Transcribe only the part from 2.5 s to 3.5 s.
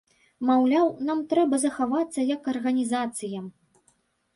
арганізацыям.